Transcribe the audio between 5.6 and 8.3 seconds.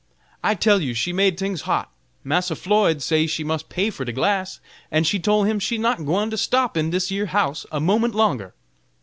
not gwine to stop in dis yer house a moment